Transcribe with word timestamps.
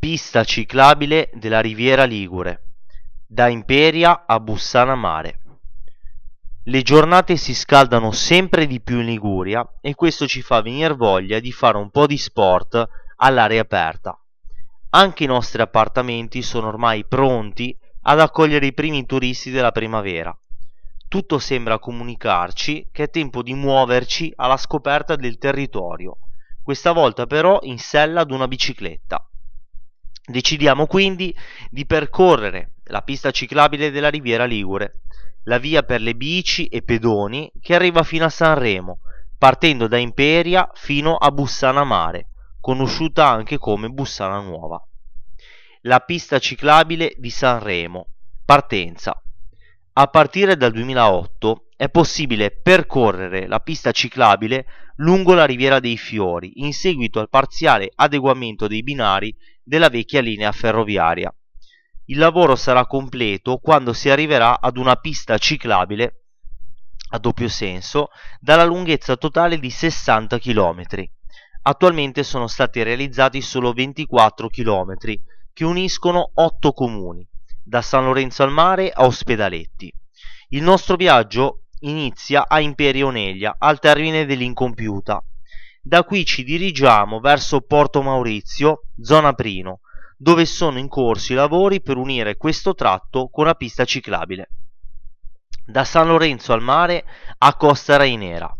Pista 0.00 0.44
ciclabile 0.44 1.28
della 1.34 1.60
Riviera 1.60 2.04
Ligure, 2.04 2.68
da 3.26 3.48
Imperia 3.48 4.24
a 4.26 4.40
Bussana 4.40 4.94
Mare. 4.94 5.40
Le 6.64 6.80
giornate 6.80 7.36
si 7.36 7.54
scaldano 7.54 8.10
sempre 8.10 8.66
di 8.66 8.80
più 8.80 9.00
in 9.00 9.04
Liguria 9.04 9.62
e 9.82 9.94
questo 9.94 10.26
ci 10.26 10.40
fa 10.40 10.62
venire 10.62 10.94
voglia 10.94 11.38
di 11.38 11.52
fare 11.52 11.76
un 11.76 11.90
po' 11.90 12.06
di 12.06 12.16
sport 12.16 12.82
all'aria 13.16 13.60
aperta. 13.60 14.18
Anche 14.88 15.24
i 15.24 15.26
nostri 15.26 15.60
appartamenti 15.60 16.40
sono 16.40 16.68
ormai 16.68 17.04
pronti 17.04 17.78
ad 18.04 18.20
accogliere 18.20 18.64
i 18.64 18.72
primi 18.72 19.04
turisti 19.04 19.50
della 19.50 19.70
primavera. 19.70 20.34
Tutto 21.08 21.38
sembra 21.38 21.78
comunicarci 21.78 22.88
che 22.90 23.02
è 23.02 23.10
tempo 23.10 23.42
di 23.42 23.52
muoverci 23.52 24.32
alla 24.36 24.56
scoperta 24.56 25.14
del 25.14 25.36
territorio, 25.36 26.16
questa 26.62 26.92
volta 26.92 27.26
però 27.26 27.58
in 27.64 27.78
sella 27.78 28.22
ad 28.22 28.30
una 28.30 28.48
bicicletta. 28.48 29.22
Decidiamo 30.24 30.86
quindi 30.86 31.34
di 31.70 31.86
percorrere 31.86 32.72
la 32.84 33.02
pista 33.02 33.30
ciclabile 33.30 33.90
della 33.90 34.10
Riviera 34.10 34.44
Ligure, 34.44 35.00
la 35.44 35.58
via 35.58 35.82
per 35.82 36.00
le 36.00 36.14
bici 36.14 36.66
e 36.66 36.82
pedoni 36.82 37.50
che 37.60 37.74
arriva 37.74 38.02
fino 38.02 38.24
a 38.24 38.28
Sanremo, 38.28 38.98
partendo 39.38 39.88
da 39.88 39.96
Imperia 39.96 40.68
fino 40.74 41.16
a 41.16 41.30
Bussana 41.30 41.84
Mare, 41.84 42.28
conosciuta 42.60 43.28
anche 43.28 43.58
come 43.58 43.88
Bussana 43.88 44.40
Nuova. 44.40 44.84
La 45.82 46.00
pista 46.00 46.38
ciclabile 46.38 47.14
di 47.16 47.30
Sanremo. 47.30 48.08
Partenza. 48.44 49.18
A 49.94 50.06
partire 50.08 50.56
dal 50.56 50.72
2008 50.72 51.64
è 51.80 51.88
possibile 51.88 52.50
percorrere 52.50 53.46
la 53.46 53.60
pista 53.60 53.90
ciclabile 53.90 54.66
lungo 54.96 55.32
la 55.32 55.46
Riviera 55.46 55.80
dei 55.80 55.96
Fiori 55.96 56.60
in 56.60 56.74
seguito 56.74 57.20
al 57.20 57.30
parziale 57.30 57.90
adeguamento 57.94 58.68
dei 58.68 58.82
binari 58.82 59.34
della 59.62 59.88
vecchia 59.88 60.20
linea 60.20 60.52
ferroviaria. 60.52 61.34
Il 62.04 62.18
lavoro 62.18 62.54
sarà 62.54 62.84
completo 62.84 63.56
quando 63.56 63.94
si 63.94 64.10
arriverà 64.10 64.60
ad 64.60 64.76
una 64.76 64.96
pista 64.96 65.38
ciclabile 65.38 66.24
a 67.12 67.18
doppio 67.18 67.48
senso 67.48 68.08
dalla 68.38 68.64
lunghezza 68.64 69.16
totale 69.16 69.58
di 69.58 69.70
60 69.70 70.38
km. 70.38 70.82
Attualmente 71.62 72.24
sono 72.24 72.46
stati 72.46 72.82
realizzati 72.82 73.40
solo 73.40 73.72
24 73.72 74.48
km 74.50 74.92
che 75.54 75.64
uniscono 75.64 76.30
8 76.34 76.72
comuni, 76.72 77.26
da 77.64 77.80
San 77.80 78.04
Lorenzo 78.04 78.42
al 78.42 78.52
Mare 78.52 78.90
a 78.90 79.06
Ospedaletti. 79.06 79.90
Il 80.50 80.62
nostro 80.62 80.96
viaggio 80.96 81.60
inizia 81.80 82.46
a 82.48 82.60
Imperioneglia, 82.60 83.56
al 83.58 83.78
termine 83.78 84.26
dell'incompiuta. 84.26 85.22
Da 85.82 86.04
qui 86.04 86.24
ci 86.24 86.44
dirigiamo 86.44 87.20
verso 87.20 87.62
Porto 87.62 88.02
Maurizio, 88.02 88.82
zona 89.00 89.32
Prino, 89.32 89.80
dove 90.16 90.44
sono 90.44 90.78
in 90.78 90.88
corso 90.88 91.32
i 91.32 91.36
lavori 91.36 91.80
per 91.80 91.96
unire 91.96 92.36
questo 92.36 92.74
tratto 92.74 93.28
con 93.28 93.46
la 93.46 93.54
pista 93.54 93.86
ciclabile. 93.86 94.50
Da 95.64 95.84
San 95.84 96.08
Lorenzo 96.08 96.52
al 96.52 96.60
mare 96.60 97.04
a 97.38 97.54
Costa 97.54 97.96
Rainera. 97.96 98.54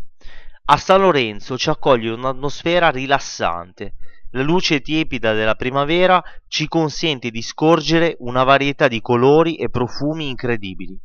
A 0.65 0.77
San 0.77 1.01
Lorenzo 1.01 1.57
ci 1.57 1.69
accoglie 1.69 2.09
un'atmosfera 2.09 2.89
rilassante. 2.89 3.95
La 4.31 4.41
luce 4.41 4.81
tiepida 4.81 5.33
della 5.33 5.55
primavera 5.55 6.23
ci 6.47 6.67
consente 6.67 7.29
di 7.29 7.41
scorgere 7.41 8.15
una 8.19 8.43
varietà 8.43 8.87
di 8.87 9.01
colori 9.01 9.57
e 9.57 9.69
profumi 9.69 10.29
incredibili. 10.29 10.97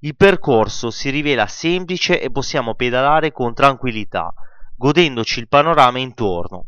Il 0.00 0.14
percorso 0.14 0.92
si 0.92 1.10
rivela 1.10 1.48
semplice 1.48 2.20
e 2.20 2.30
possiamo 2.30 2.76
pedalare 2.76 3.32
con 3.32 3.52
tranquillità, 3.52 4.32
godendoci 4.76 5.40
il 5.40 5.48
panorama 5.48 5.98
intorno. 5.98 6.66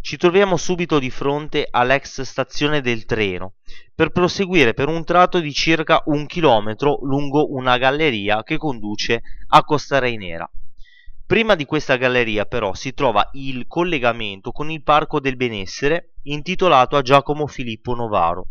Ci 0.00 0.16
troviamo 0.16 0.56
subito 0.56 0.98
di 0.98 1.10
fronte 1.10 1.68
all'ex 1.70 2.22
stazione 2.22 2.80
del 2.80 3.04
treno, 3.04 3.56
per 3.94 4.08
proseguire 4.08 4.72
per 4.72 4.88
un 4.88 5.04
tratto 5.04 5.38
di 5.38 5.52
circa 5.52 6.02
un 6.06 6.24
chilometro 6.24 6.98
lungo 7.02 7.52
una 7.52 7.76
galleria 7.76 8.42
che 8.42 8.56
conduce 8.56 9.20
a 9.48 9.62
Costa 9.62 9.98
Rainera. 9.98 10.50
Prima 11.26 11.54
di 11.54 11.66
questa 11.66 11.96
galleria 11.96 12.46
però 12.46 12.72
si 12.72 12.94
trova 12.94 13.28
il 13.32 13.66
collegamento 13.66 14.50
con 14.50 14.70
il 14.70 14.82
Parco 14.82 15.20
del 15.20 15.36
Benessere 15.36 16.14
intitolato 16.22 16.96
a 16.96 17.02
Giacomo 17.02 17.46
Filippo 17.46 17.94
Novaro, 17.94 18.46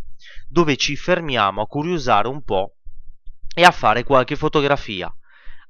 dove 0.48 0.76
ci 0.76 0.96
fermiamo 0.96 1.64
a 1.64 1.66
curiosare 1.66 2.28
un 2.28 2.44
po' 2.44 2.76
e 3.54 3.64
a 3.64 3.72
fare 3.72 4.04
qualche 4.04 4.36
fotografia. 4.36 5.14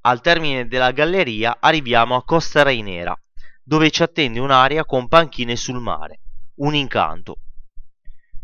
Al 0.02 0.22
termine 0.22 0.68
della 0.68 0.92
galleria 0.92 1.58
arriviamo 1.60 2.16
a 2.16 2.24
Costa 2.24 2.64
Rainera, 2.64 3.18
dove 3.64 3.90
ci 3.90 4.04
attende 4.04 4.40
un'area 4.40 4.86
con 4.86 5.08
panchine 5.08 5.56
sul 5.56 5.80
mare, 5.80 6.20
un 6.56 6.76
incanto. 6.76 7.38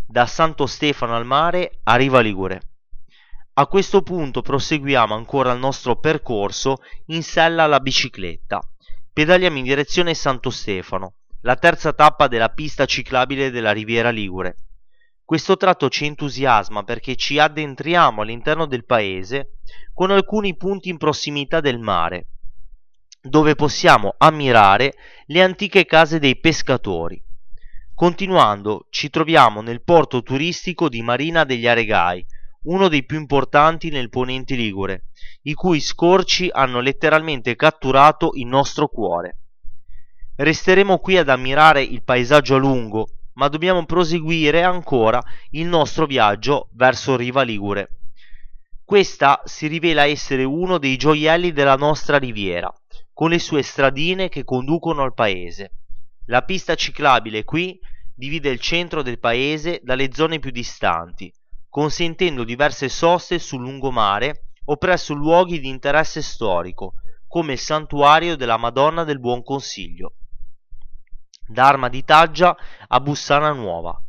Da 0.05 0.25
Santo 0.25 0.65
Stefano 0.65 1.15
al 1.15 1.25
mare 1.25 1.79
arriva 1.83 2.19
Ligure. 2.19 2.61
A 3.53 3.67
questo 3.67 4.01
punto 4.01 4.41
proseguiamo 4.41 5.13
ancora 5.13 5.51
il 5.51 5.59
nostro 5.59 5.97
percorso 5.97 6.77
in 7.07 7.23
sella 7.23 7.63
alla 7.63 7.81
bicicletta. 7.81 8.61
Pedaliamo 9.11 9.57
in 9.57 9.65
direzione 9.65 10.13
Santo 10.13 10.49
Stefano, 10.49 11.15
la 11.41 11.55
terza 11.55 11.91
tappa 11.91 12.27
della 12.27 12.49
pista 12.49 12.85
ciclabile 12.85 13.51
della 13.51 13.73
Riviera 13.73 14.11
Ligure. 14.11 14.55
Questo 15.29 15.57
tratto 15.57 15.89
ci 15.89 16.07
entusiasma 16.07 16.81
perché 16.81 17.15
ci 17.15 17.37
addentriamo 17.37 18.23
all'interno 18.23 18.65
del 18.65 18.83
paese 18.83 19.59
con 19.93 20.09
alcuni 20.09 20.57
punti 20.57 20.89
in 20.89 20.97
prossimità 20.97 21.59
del 21.59 21.77
mare, 21.77 22.29
dove 23.21 23.53
possiamo 23.53 24.15
ammirare 24.17 24.95
le 25.27 25.43
antiche 25.43 25.85
case 25.85 26.17
dei 26.17 26.39
pescatori. 26.39 27.23
Continuando, 27.93 28.87
ci 28.89 29.11
troviamo 29.11 29.61
nel 29.61 29.83
porto 29.83 30.23
turistico 30.23 30.89
di 30.89 31.03
Marina 31.03 31.43
degli 31.43 31.67
Aregai, 31.67 32.25
uno 32.63 32.87
dei 32.87 33.05
più 33.05 33.19
importanti 33.19 33.91
nel 33.91 34.09
ponente 34.09 34.55
ligure, 34.55 35.09
i 35.43 35.53
cui 35.53 35.79
scorci 35.79 36.49
hanno 36.51 36.79
letteralmente 36.79 37.55
catturato 37.55 38.31
il 38.33 38.47
nostro 38.47 38.87
cuore. 38.87 39.37
Resteremo 40.37 40.97
qui 40.97 41.17
ad 41.17 41.29
ammirare 41.29 41.83
il 41.83 42.01
paesaggio 42.01 42.55
a 42.55 42.57
lungo, 42.57 43.09
ma 43.39 43.47
dobbiamo 43.47 43.85
proseguire 43.85 44.63
ancora 44.63 45.23
il 45.51 45.65
nostro 45.65 46.05
viaggio 46.05 46.67
verso 46.73 47.15
Riva 47.15 47.41
Ligure. 47.41 47.89
Questa 48.83 49.41
si 49.45 49.67
rivela 49.67 50.05
essere 50.05 50.43
uno 50.43 50.77
dei 50.77 50.97
gioielli 50.97 51.53
della 51.53 51.77
nostra 51.77 52.17
riviera, 52.17 52.69
con 53.13 53.29
le 53.29 53.39
sue 53.39 53.63
stradine 53.63 54.27
che 54.27 54.43
conducono 54.43 55.03
al 55.03 55.13
paese. 55.13 55.71
La 56.25 56.41
pista 56.41 56.75
ciclabile 56.75 57.45
qui 57.45 57.79
divide 58.13 58.49
il 58.49 58.59
centro 58.59 59.01
del 59.01 59.19
paese 59.19 59.79
dalle 59.83 60.11
zone 60.11 60.39
più 60.39 60.51
distanti, 60.51 61.31
consentendo 61.69 62.43
diverse 62.43 62.89
soste 62.89 63.39
sul 63.39 63.61
lungomare 63.61 64.47
o 64.65 64.75
presso 64.75 65.13
luoghi 65.13 65.61
di 65.61 65.69
interesse 65.69 66.21
storico, 66.21 66.95
come 67.25 67.53
il 67.53 67.59
santuario 67.59 68.35
della 68.35 68.57
Madonna 68.57 69.05
del 69.05 69.21
Buon 69.21 69.43
Consiglio 69.43 70.15
da 71.49 71.67
Arma 71.67 71.89
di 71.89 72.03
Taggia 72.03 72.55
a 72.87 72.99
Bussana 72.99 73.51
Nuova. 73.51 73.99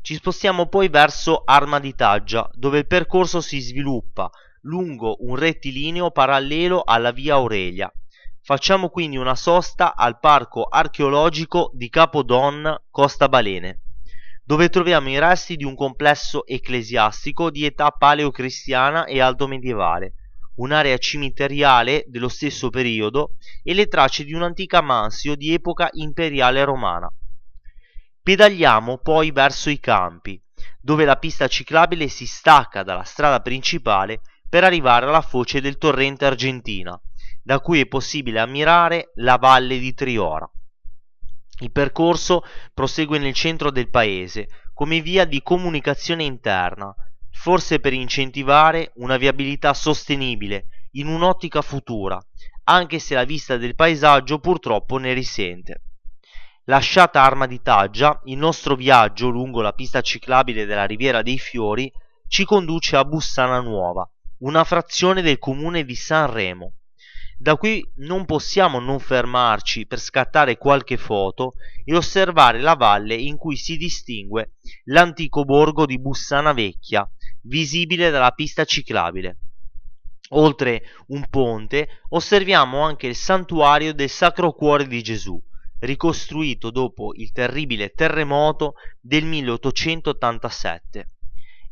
Ci 0.00 0.14
spostiamo 0.14 0.66
poi 0.66 0.88
verso 0.88 1.42
Arma 1.44 1.78
di 1.78 1.94
Taggia, 1.94 2.50
dove 2.54 2.78
il 2.78 2.86
percorso 2.88 3.40
si 3.40 3.60
sviluppa 3.60 4.28
lungo 4.62 5.16
un 5.20 5.36
rettilineo 5.36 6.10
parallelo 6.10 6.82
alla 6.84 7.12
via 7.12 7.34
Aurelia. 7.34 7.92
Facciamo 8.42 8.88
quindi 8.88 9.16
una 9.16 9.36
sosta 9.36 9.94
al 9.94 10.18
parco 10.18 10.64
archeologico 10.64 11.70
di 11.72 11.88
Capodon 11.88 12.82
Costa 12.90 13.28
Balene, 13.28 13.82
dove 14.44 14.68
troviamo 14.68 15.08
i 15.08 15.20
resti 15.20 15.54
di 15.54 15.64
un 15.64 15.76
complesso 15.76 16.44
ecclesiastico 16.46 17.50
di 17.50 17.64
età 17.64 17.90
paleocristiana 17.90 19.04
e 19.04 19.20
altomedievale, 19.20 20.14
un'area 20.56 20.98
cimiteriale 20.98 22.04
dello 22.08 22.28
stesso 22.28 22.70
periodo 22.70 23.36
e 23.62 23.74
le 23.74 23.86
tracce 23.86 24.24
di 24.24 24.32
un'antica 24.32 24.80
mansio 24.80 25.34
di 25.34 25.52
epoca 25.52 25.88
imperiale 25.92 26.64
romana. 26.64 27.10
Pedaliamo 28.22 28.98
poi 28.98 29.30
verso 29.30 29.70
i 29.70 29.80
campi, 29.80 30.40
dove 30.80 31.04
la 31.04 31.16
pista 31.16 31.48
ciclabile 31.48 32.08
si 32.08 32.26
stacca 32.26 32.82
dalla 32.82 33.04
strada 33.04 33.40
principale 33.40 34.20
per 34.48 34.64
arrivare 34.64 35.06
alla 35.06 35.22
foce 35.22 35.60
del 35.60 35.78
torrente 35.78 36.26
Argentina, 36.26 37.00
da 37.42 37.60
cui 37.60 37.80
è 37.80 37.86
possibile 37.86 38.38
ammirare 38.38 39.12
la 39.16 39.36
valle 39.36 39.78
di 39.78 39.94
Triora. 39.94 40.48
Il 41.60 41.72
percorso 41.72 42.42
prosegue 42.74 43.18
nel 43.18 43.34
centro 43.34 43.70
del 43.70 43.88
paese 43.88 44.48
come 44.74 45.00
via 45.00 45.24
di 45.24 45.42
comunicazione 45.42 46.24
interna, 46.24 46.94
forse 47.32 47.80
per 47.80 47.92
incentivare 47.92 48.92
una 48.96 49.16
viabilità 49.16 49.74
sostenibile 49.74 50.66
in 50.92 51.08
un'ottica 51.08 51.62
futura, 51.62 52.20
anche 52.64 52.98
se 52.98 53.14
la 53.14 53.24
vista 53.24 53.56
del 53.56 53.74
paesaggio 53.74 54.38
purtroppo 54.38 54.98
ne 54.98 55.12
risente. 55.12 55.82
Lasciata 56.66 57.22
Arma 57.22 57.46
di 57.46 57.60
Taggia, 57.60 58.20
il 58.26 58.38
nostro 58.38 58.76
viaggio 58.76 59.28
lungo 59.28 59.62
la 59.62 59.72
pista 59.72 60.00
ciclabile 60.00 60.64
della 60.64 60.84
Riviera 60.84 61.22
dei 61.22 61.38
Fiori 61.38 61.90
ci 62.28 62.44
conduce 62.44 62.96
a 62.96 63.04
Bussana 63.04 63.60
Nuova, 63.60 64.08
una 64.38 64.62
frazione 64.62 65.22
del 65.22 65.38
comune 65.38 65.84
di 65.84 65.96
Sanremo. 65.96 66.74
Da 67.42 67.56
qui 67.56 67.84
non 67.96 68.24
possiamo 68.24 68.78
non 68.78 69.00
fermarci 69.00 69.84
per 69.88 69.98
scattare 69.98 70.56
qualche 70.56 70.96
foto 70.96 71.54
e 71.84 71.92
osservare 71.96 72.60
la 72.60 72.76
valle 72.76 73.16
in 73.16 73.36
cui 73.36 73.56
si 73.56 73.76
distingue 73.76 74.52
l'antico 74.84 75.42
borgo 75.42 75.84
di 75.84 75.98
Bussana 75.98 76.52
Vecchia, 76.52 77.04
visibile 77.40 78.10
dalla 78.10 78.30
pista 78.30 78.64
ciclabile. 78.64 79.38
Oltre 80.34 80.84
un 81.08 81.26
ponte 81.28 81.88
osserviamo 82.10 82.78
anche 82.78 83.08
il 83.08 83.16
santuario 83.16 83.92
del 83.92 84.08
Sacro 84.08 84.52
Cuore 84.52 84.86
di 84.86 85.02
Gesù, 85.02 85.36
ricostruito 85.80 86.70
dopo 86.70 87.12
il 87.16 87.32
terribile 87.32 87.88
terremoto 87.88 88.74
del 89.00 89.24
1887. 89.24 91.08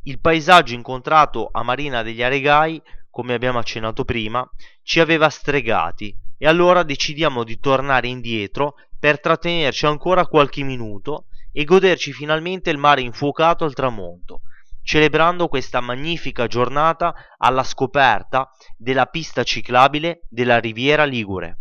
Il 0.03 0.19
paesaggio 0.19 0.75
incontrato 0.75 1.49
a 1.53 1.63
Marina 1.63 2.03
degli 2.03 2.25
Aregai 2.25 2.83
come 3.11 3.35
abbiamo 3.35 3.59
accennato 3.59 4.05
prima, 4.05 4.49
ci 4.83 5.01
aveva 5.01 5.29
stregati 5.29 6.17
e 6.39 6.47
allora 6.47 6.83
decidiamo 6.83 7.45
di 7.45 7.59
tornare 7.59 8.09
indietro 8.09 8.75
per 8.99 9.21
trattenerci 9.21 9.87
ancora 9.87 10.27
qualche 10.27 10.63
minuto 10.63 11.27
e 11.53 11.65
goderci 11.65 12.13
finalmente 12.13 12.71
il 12.71 12.79
mare 12.79 13.03
infuocato 13.03 13.65
al 13.65 13.75
tramonto, 13.75 14.43
celebrando 14.83 15.49
questa 15.49 15.81
magnifica 15.81 16.47
giornata 16.47 17.15
alla 17.37 17.65
scoperta 17.65 18.51
della 18.77 19.07
pista 19.07 19.43
ciclabile 19.43 20.27
della 20.29 20.59
Riviera 20.59 21.05
Ligure. 21.05 21.59